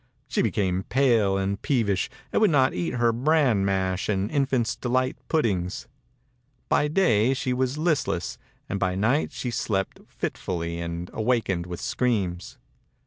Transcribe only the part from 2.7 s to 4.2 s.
eat her bran mash